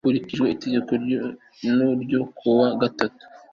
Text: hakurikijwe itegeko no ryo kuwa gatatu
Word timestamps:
hakurikijwe 0.03 0.47
itegeko 0.55 0.91
no 1.75 1.87
ryo 2.03 2.21
kuwa 2.37 2.67
gatatu 2.81 3.23